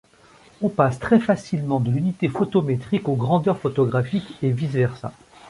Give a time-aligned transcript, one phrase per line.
[0.63, 5.13] On passe très facilement de l'unité photométrique aux grandeurs photographiques et vice-versa.